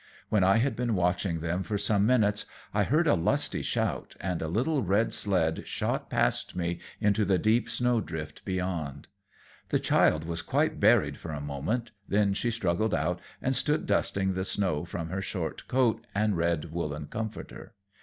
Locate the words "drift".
8.01-8.43